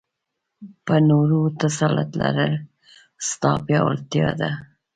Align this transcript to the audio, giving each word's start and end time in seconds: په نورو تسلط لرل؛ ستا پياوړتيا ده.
په 0.85 0.95
نورو 1.09 1.41
تسلط 1.61 2.09
لرل؛ 2.19 2.53
ستا 3.27 3.51
پياوړتيا 3.65 4.29
ده. 4.41 4.51